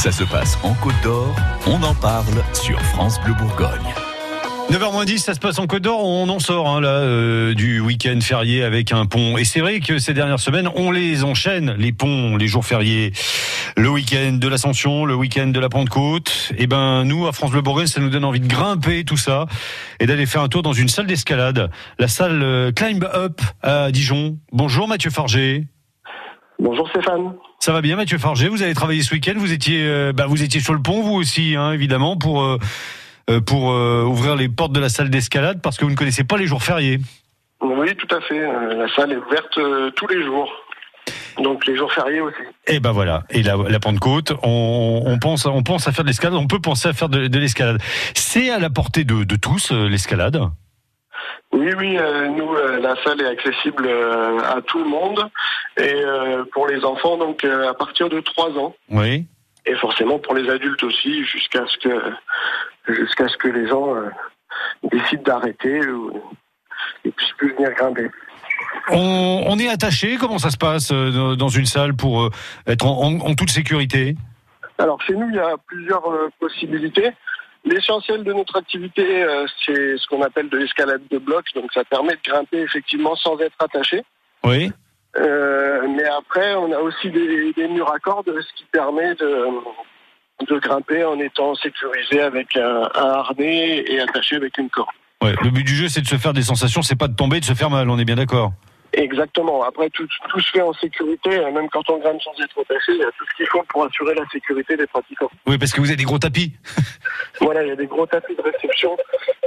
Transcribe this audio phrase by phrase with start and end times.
[0.00, 3.94] Ça se passe en Côte d'Or, on en parle sur France Bleu Bourgogne.
[4.70, 8.18] 9h10, ça se passe en Côte d'Or, on en sort hein, là euh, du week-end
[8.22, 9.36] férié avec un pont.
[9.36, 13.12] Et c'est vrai que ces dernières semaines, on les enchaîne, les ponts, les jours fériés,
[13.76, 16.54] le week-end de l'Ascension, le week-end de la Pentecôte.
[16.56, 19.44] Et ben nous, à France Bleu Bourgogne, ça nous donne envie de grimper tout ça
[19.98, 23.92] et d'aller faire un tour dans une salle d'escalade, la salle euh, Climb Up à
[23.92, 24.38] Dijon.
[24.50, 25.66] Bonjour Mathieu Farger.
[26.60, 27.32] Bonjour Stéphane.
[27.58, 30.42] Ça va bien Mathieu Farger, vous avez travaillé ce week-end, vous étiez, euh, bah, vous
[30.42, 32.42] étiez sur le pont vous aussi, hein, évidemment, pour...
[32.42, 32.58] Euh,
[33.46, 36.36] pour euh, ouvrir les portes de la salle d'escalade parce que vous ne connaissez pas
[36.36, 36.98] les jours fériés.
[37.60, 38.40] Oui, tout à fait.
[38.40, 39.56] La salle est ouverte
[39.94, 40.50] tous les jours.
[41.40, 42.42] Donc les jours fériés aussi.
[42.66, 43.22] Et ben voilà.
[43.30, 46.34] Et la, la Pentecôte, on, on, pense, on pense à faire de l'escalade.
[46.34, 47.80] On peut penser à faire de, de l'escalade.
[48.14, 50.40] C'est à la portée de, de tous l'escalade.
[51.52, 51.98] Oui, oui.
[52.36, 55.28] nous, la salle est accessible à tout le monde
[55.76, 56.04] et
[56.52, 58.74] pour les enfants, donc à partir de 3 ans.
[58.88, 59.26] Oui.
[59.66, 62.12] Et forcément pour les adultes aussi, jusqu'à ce que
[62.88, 64.08] jusqu'à ce que les gens euh,
[64.84, 66.22] décident d'arrêter ou
[67.04, 68.10] et puissent plus venir grimper.
[68.90, 72.30] On, on, est attaché, comment ça se passe euh, dans une salle pour euh,
[72.66, 74.16] être en, en, toute sécurité?
[74.78, 76.04] Alors chez nous, il y a plusieurs
[76.38, 77.10] possibilités.
[77.64, 79.26] L'essentiel de notre activité,
[79.64, 83.38] c'est ce qu'on appelle de l'escalade de blocs, donc ça permet de grimper effectivement sans
[83.38, 84.02] être attaché.
[84.44, 84.72] Oui.
[85.18, 89.46] Euh, mais après, on a aussi des, des murs à cordes, ce qui permet de,
[90.48, 94.88] de grimper en étant sécurisé avec un, un harnais et attaché avec une corde.
[95.22, 97.40] Ouais, le but du jeu, c'est de se faire des sensations, c'est pas de tomber,
[97.40, 98.52] de se faire mal, on est bien d'accord
[98.92, 99.62] Exactement.
[99.62, 102.98] Après, tout, tout, se fait en sécurité, même quand on grimpe sans être attaché, il
[102.98, 105.30] y a tout ce qu'il faut pour assurer la sécurité des pratiquants.
[105.46, 106.52] Oui, parce que vous avez des gros tapis.
[107.40, 108.96] voilà, il y a des gros tapis de réception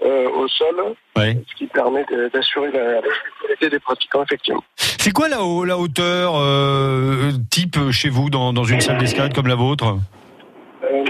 [0.03, 1.37] euh, au sol, ouais.
[1.49, 4.63] ce qui permet d'assurer la, la, sécurité des pratiquants, effectivement.
[4.77, 9.47] C'est quoi la, la hauteur euh, type chez vous dans, dans une salle d'escalade comme
[9.47, 9.97] la vôtre?
[10.83, 11.03] Euh,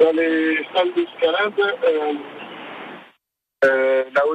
[0.00, 2.33] Dans les salles d'escalade, la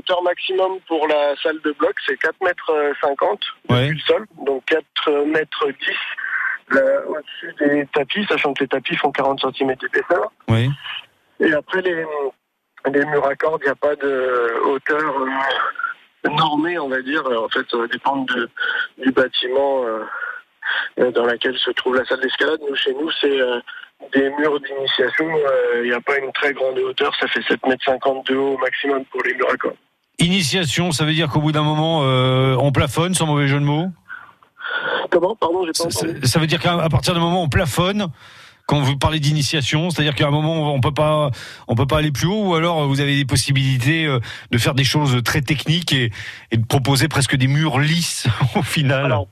[0.09, 3.39] hauteur maximum pour la salle de bloc, c'est 4 mètres 50
[3.69, 3.81] ouais.
[3.81, 5.75] depuis le sol, donc 4 mètres 10
[6.75, 10.31] euh, au-dessus des tapis, sachant que les tapis font 40 cm d'épaisseur.
[10.47, 10.69] Oui.
[11.39, 12.05] Et après les,
[12.91, 17.23] les murs à cordes, il n'y a pas de hauteur euh, normée, on va dire.
[17.25, 18.49] En fait, ça va dépendre de,
[18.99, 22.59] du bâtiment euh, dans lequel se trouve la salle d'escalade.
[22.67, 23.39] Nous, chez nous, c'est
[24.13, 25.27] des murs d'initiation,
[25.75, 28.53] il n'y a pas une très grande hauteur, ça fait 7 mètres 50 de haut
[28.53, 29.75] au maximum pour les murs à cordes.
[30.19, 33.65] Initiation, ça veut dire qu'au bout d'un moment, euh, on plafonne, sans mauvais jeu de
[33.65, 33.87] mots
[35.09, 35.35] Comment?
[35.35, 38.07] Pardon, j'ai pas ça, ça veut dire qu'à partir d'un moment, on plafonne
[38.67, 41.31] quand vous parlez d'initiation, c'est-à-dire qu'à un moment on peut pas
[41.67, 44.19] on peut pas aller plus haut ou alors vous avez des possibilités euh,
[44.51, 46.11] de faire des choses très techniques et,
[46.51, 49.05] et de proposer presque des murs lisses au final.
[49.05, 49.27] Alors,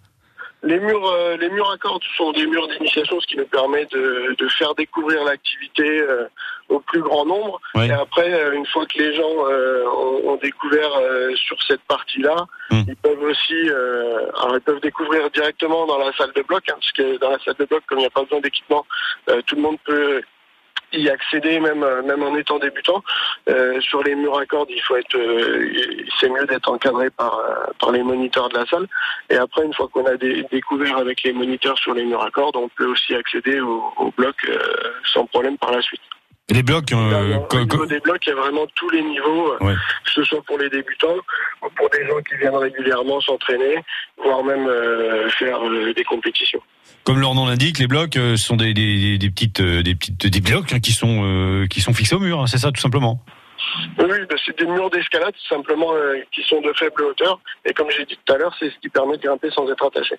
[0.64, 3.86] les murs, euh, les murs à cordes sont des murs d'initiation, ce qui nous permet
[3.86, 6.26] de, de faire découvrir l'activité euh,
[6.70, 7.62] au plus grand nombre.
[7.76, 7.88] Oui.
[7.88, 10.92] Et après, euh, une fois que les gens ont, ont, découvert
[11.36, 12.82] sur cette partie-là, Mm.
[12.88, 16.92] ils peuvent aussi, alors ils peuvent découvrir directement dans la salle de bloc, hein, parce
[16.92, 18.86] que dans la salle de bloc, comme il n'y a pas besoin d'équipement,
[19.46, 20.22] tout le monde peut
[20.94, 23.04] y accéder même même en étant débutant.
[23.50, 25.70] Euh, sur les murs à cordes, il faut être, euh,
[26.20, 27.42] c'est mieux d'être encadré par
[27.80, 28.88] par les moniteurs de la salle.
[29.30, 32.32] Et après, une fois qu'on a dé découvert avec les moniteurs sur les murs à
[32.32, 34.58] cordes, on peut aussi accéder au, au bloc euh,
[35.14, 36.02] sans problème par la suite.
[36.50, 39.74] Les blocs, euh, au niveau des blocs, il y a vraiment tous les niveaux, ouais.
[40.06, 41.18] que ce soit pour les débutants
[41.62, 43.84] ou pour des gens qui viennent régulièrement s'entraîner,
[44.24, 46.62] voire même euh, faire euh, des compétitions.
[47.04, 50.26] Comme leur nom l'indique, les blocs euh, sont des, des, des petites, euh, des petites,
[50.26, 52.40] des blocs hein, qui sont euh, qui sont fixés au mur.
[52.40, 53.22] Hein, c'est ça, tout simplement.
[54.00, 57.42] Oui, bah c'est des murs d'escalade simplement euh, qui sont de faible hauteur.
[57.66, 59.86] Et comme j'ai dit tout à l'heure, c'est ce qui permet de grimper sans être
[59.86, 60.16] attaché.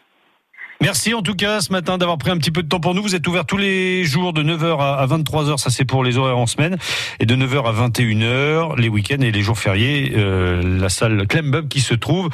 [0.81, 3.03] Merci en tout cas ce matin d'avoir pris un petit peu de temps pour nous.
[3.03, 6.39] Vous êtes ouvert tous les jours de 9h à 23h, ça c'est pour les horaires
[6.39, 6.77] en semaine,
[7.19, 11.69] et de 9h à 21h les week-ends et les jours fériés, euh, la salle Clembub
[11.69, 12.29] qui se trouve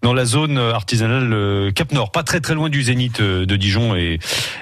[0.00, 3.56] dans la zone artisanale euh, Cap Nord, pas très très loin du Zénith euh, de
[3.56, 4.18] Dijon et,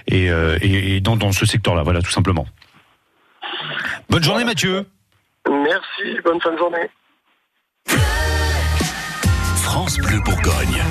[0.08, 2.46] et, euh, et, et dans, dans ce secteur-là, voilà tout simplement.
[4.10, 4.84] Bonne journée Mathieu.
[5.48, 6.90] Merci, bonne fin de journée.
[9.62, 10.82] France Bleu Bourgogne.